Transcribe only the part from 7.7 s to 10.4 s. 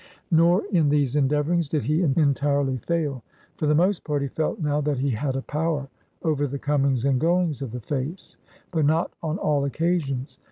the face; but not on all occasions.